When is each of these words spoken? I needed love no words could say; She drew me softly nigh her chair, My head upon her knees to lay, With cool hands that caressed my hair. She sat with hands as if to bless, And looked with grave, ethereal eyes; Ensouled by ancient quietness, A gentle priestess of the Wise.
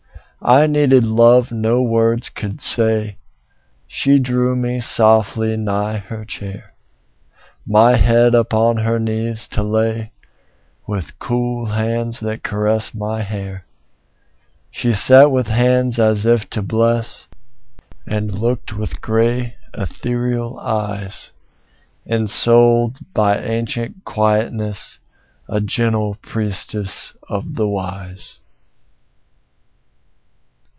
I 0.43 0.65
needed 0.65 1.03
love 1.03 1.51
no 1.51 1.83
words 1.83 2.27
could 2.29 2.61
say; 2.61 3.19
She 3.85 4.17
drew 4.17 4.55
me 4.55 4.79
softly 4.79 5.55
nigh 5.55 5.97
her 5.99 6.25
chair, 6.25 6.73
My 7.63 7.95
head 7.95 8.33
upon 8.33 8.77
her 8.77 8.99
knees 8.99 9.47
to 9.49 9.61
lay, 9.61 10.11
With 10.87 11.19
cool 11.19 11.67
hands 11.67 12.21
that 12.21 12.41
caressed 12.41 12.95
my 12.95 13.21
hair. 13.21 13.65
She 14.71 14.93
sat 14.93 15.29
with 15.29 15.49
hands 15.49 15.99
as 15.99 16.25
if 16.25 16.49
to 16.49 16.63
bless, 16.63 17.29
And 18.07 18.33
looked 18.33 18.75
with 18.75 18.99
grave, 18.99 19.53
ethereal 19.75 20.59
eyes; 20.59 21.33
Ensouled 22.07 22.97
by 23.13 23.37
ancient 23.37 24.05
quietness, 24.05 24.97
A 25.47 25.61
gentle 25.61 26.15
priestess 26.15 27.13
of 27.29 27.53
the 27.53 27.67
Wise. 27.67 28.39